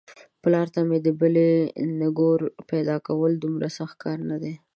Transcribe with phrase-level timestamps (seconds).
[0.43, 1.49] پلار ته مې د بلې
[2.01, 4.53] نږور پيداکول دومره سخت کار نه دی.